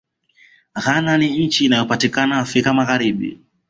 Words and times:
ghana 0.85 1.17
ni 1.17 1.45
nchi 1.45 1.65
inayopatikana 1.65 2.37
afrika 2.37 2.73
magharibi 2.73 3.39